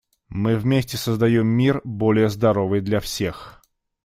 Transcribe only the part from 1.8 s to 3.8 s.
более здоровый для всех.